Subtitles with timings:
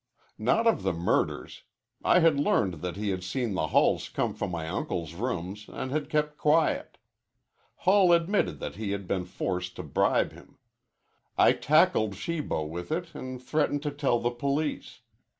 [0.39, 1.61] "Not of the murders.
[2.03, 5.91] I had learned that he had seen the Hulls come from my uncle's rooms an'
[5.91, 6.97] had kept quiet.
[7.75, 10.57] Hull admitted that he had been forced to bribe him.
[11.37, 15.01] I tackled Shibo with it an' threatened to tell the police.